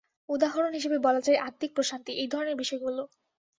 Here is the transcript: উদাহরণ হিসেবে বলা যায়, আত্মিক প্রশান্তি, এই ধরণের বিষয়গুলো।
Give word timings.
উদাহরণ 0.29 0.71
হিসেবে 0.73 0.97
বলা 0.99 1.21
যায়, 1.21 1.41
আত্মিক 1.47 1.71
প্রশান্তি, 1.75 2.11
এই 2.13 2.27
ধরণের 2.27 2.55
বিষয়গুলো। 2.55 3.01